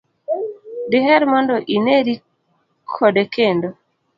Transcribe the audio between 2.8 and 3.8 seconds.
kode kendo?